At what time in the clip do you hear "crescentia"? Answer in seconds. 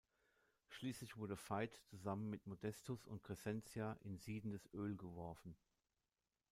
3.21-3.99